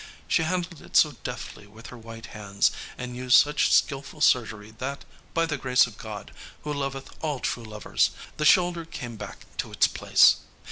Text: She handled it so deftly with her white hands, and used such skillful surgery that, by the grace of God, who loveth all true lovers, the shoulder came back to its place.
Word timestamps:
She 0.27 0.41
handled 0.41 0.81
it 0.81 0.97
so 0.97 1.11
deftly 1.23 1.67
with 1.67 1.89
her 1.93 1.95
white 1.99 2.25
hands, 2.33 2.71
and 2.97 3.15
used 3.15 3.35
such 3.37 3.71
skillful 3.71 4.19
surgery 4.21 4.73
that, 4.79 5.05
by 5.35 5.45
the 5.45 5.59
grace 5.59 5.85
of 5.85 5.99
God, 5.99 6.31
who 6.63 6.73
loveth 6.73 7.11
all 7.23 7.39
true 7.39 7.65
lovers, 7.65 8.09
the 8.37 8.45
shoulder 8.45 8.83
came 8.83 9.15
back 9.15 9.45
to 9.57 9.71
its 9.71 9.85
place. 9.87 10.37